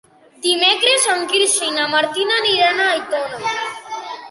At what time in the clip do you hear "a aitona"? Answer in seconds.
2.87-3.55